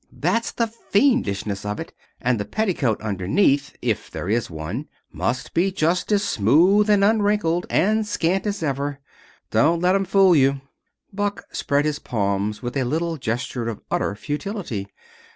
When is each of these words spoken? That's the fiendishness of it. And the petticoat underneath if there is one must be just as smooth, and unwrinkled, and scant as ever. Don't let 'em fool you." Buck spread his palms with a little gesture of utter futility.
That's 0.11 0.49
the 0.51 0.65
fiendishness 0.65 1.63
of 1.63 1.79
it. 1.79 1.93
And 2.19 2.39
the 2.39 2.45
petticoat 2.45 2.99
underneath 3.03 3.75
if 3.83 4.09
there 4.09 4.27
is 4.27 4.49
one 4.49 4.87
must 5.13 5.53
be 5.53 5.71
just 5.71 6.11
as 6.11 6.23
smooth, 6.23 6.89
and 6.89 7.03
unwrinkled, 7.03 7.67
and 7.69 8.03
scant 8.07 8.47
as 8.47 8.63
ever. 8.63 8.99
Don't 9.51 9.79
let 9.79 9.93
'em 9.93 10.05
fool 10.05 10.35
you." 10.35 10.61
Buck 11.13 11.43
spread 11.51 11.85
his 11.85 11.99
palms 11.99 12.63
with 12.63 12.75
a 12.77 12.83
little 12.83 13.17
gesture 13.17 13.69
of 13.69 13.79
utter 13.91 14.15
futility. 14.15 14.87